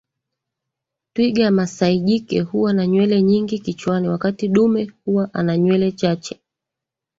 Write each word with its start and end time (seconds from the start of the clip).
Twiga 1.13 1.51
masai 1.51 1.99
jike 1.99 2.39
huwa 2.41 2.73
na 2.73 2.87
nywele 2.87 3.21
nyingi 3.21 3.59
kichwani 3.59 4.09
wakati 4.09 4.47
dume 4.47 4.91
huwa 5.05 5.33
ana 5.33 5.57
nywele 5.57 5.91
chache 5.91 6.39